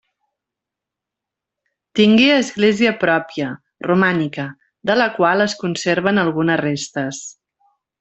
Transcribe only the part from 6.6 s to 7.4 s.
restes.